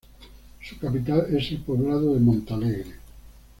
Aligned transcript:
Su 0.67 0.79
capital 0.79 1.27
es 1.31 1.51
el 1.51 1.59
poblado 1.59 2.15
de 2.15 2.19
Monte 2.19 2.53
Alegre. 2.55 2.93